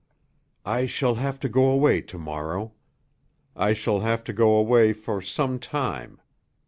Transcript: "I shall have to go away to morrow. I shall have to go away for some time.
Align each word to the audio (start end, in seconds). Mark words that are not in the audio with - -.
"I 0.65 0.87
shall 0.87 1.13
have 1.13 1.39
to 1.41 1.47
go 1.47 1.69
away 1.69 2.01
to 2.01 2.17
morrow. 2.17 2.73
I 3.55 3.73
shall 3.73 3.99
have 3.99 4.23
to 4.23 4.33
go 4.33 4.55
away 4.55 4.93
for 4.93 5.21
some 5.21 5.59
time. 5.59 6.19